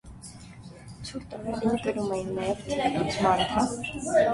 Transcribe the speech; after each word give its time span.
Ցուրտ 1.11 1.37
օրերին 1.41 1.77
կրում 1.85 2.11
էին 2.19 2.35
նաև 2.41 2.67
թիկնոց՝ 2.67 3.25
մանթա։ 3.31 3.71